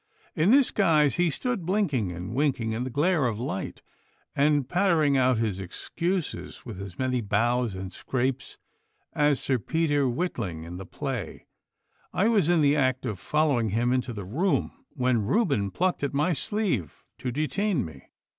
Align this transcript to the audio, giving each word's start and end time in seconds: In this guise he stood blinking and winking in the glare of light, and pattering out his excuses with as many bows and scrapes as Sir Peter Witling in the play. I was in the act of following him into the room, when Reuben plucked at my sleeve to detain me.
In 0.33 0.49
this 0.49 0.71
guise 0.71 1.17
he 1.17 1.29
stood 1.29 1.63
blinking 1.63 2.11
and 2.11 2.33
winking 2.33 2.71
in 2.71 2.83
the 2.85 2.89
glare 2.89 3.27
of 3.27 3.39
light, 3.39 3.83
and 4.35 4.67
pattering 4.67 5.15
out 5.15 5.37
his 5.37 5.59
excuses 5.59 6.65
with 6.65 6.81
as 6.81 6.97
many 6.97 7.21
bows 7.21 7.75
and 7.75 7.93
scrapes 7.93 8.57
as 9.13 9.39
Sir 9.39 9.59
Peter 9.59 10.09
Witling 10.09 10.63
in 10.63 10.77
the 10.77 10.87
play. 10.87 11.45
I 12.13 12.29
was 12.29 12.49
in 12.49 12.61
the 12.61 12.75
act 12.75 13.05
of 13.05 13.19
following 13.19 13.69
him 13.69 13.93
into 13.93 14.11
the 14.11 14.25
room, 14.25 14.71
when 14.89 15.21
Reuben 15.27 15.69
plucked 15.69 16.01
at 16.01 16.15
my 16.15 16.33
sleeve 16.33 17.03
to 17.19 17.31
detain 17.31 17.85
me. 17.85 18.05